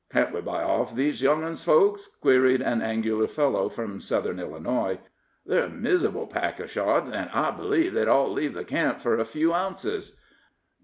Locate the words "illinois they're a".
4.39-5.69